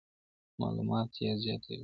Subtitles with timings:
[0.61, 1.79] معلومات یې زیاتوي.